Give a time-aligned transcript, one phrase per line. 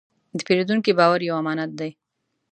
[0.37, 1.91] د پیرودونکي باور یو امانت دی.